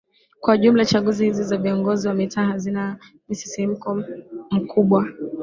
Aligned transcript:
kwa 0.39 0.53
ujumla 0.55 0.85
chaguzi 0.85 1.25
hizi 1.25 1.43
za 1.43 1.57
viongozi 1.57 2.07
wa 2.07 2.13
mitaa 2.13 2.43
hazina 2.45 2.97
msisimko 3.29 4.03
mkubwa 4.51 5.07